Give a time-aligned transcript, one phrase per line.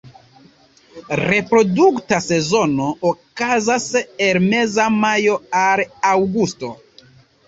[1.19, 3.85] Reprodukta sezono okazas
[4.29, 6.71] el meza majo al aŭgusto.